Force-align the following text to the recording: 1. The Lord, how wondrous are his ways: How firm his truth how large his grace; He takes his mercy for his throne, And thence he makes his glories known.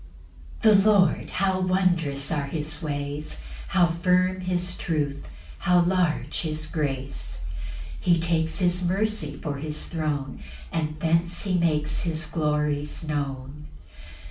1. 0.63 0.81
The 0.81 0.89
Lord, 0.91 1.29
how 1.29 1.59
wondrous 1.59 2.31
are 2.31 2.47
his 2.47 2.81
ways: 2.81 3.37
How 3.67 3.85
firm 3.85 4.39
his 4.41 4.75
truth 4.75 5.29
how 5.59 5.81
large 5.81 6.39
his 6.41 6.65
grace; 6.65 7.41
He 7.99 8.19
takes 8.19 8.57
his 8.57 8.83
mercy 8.83 9.37
for 9.39 9.57
his 9.57 9.85
throne, 9.89 10.39
And 10.71 10.99
thence 10.99 11.43
he 11.43 11.55
makes 11.55 12.01
his 12.01 12.25
glories 12.25 13.03
known. 13.07 13.67